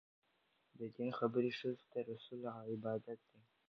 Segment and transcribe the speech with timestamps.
[0.79, 3.41] د دین خبرې ښځو ته رسول عبادت دی.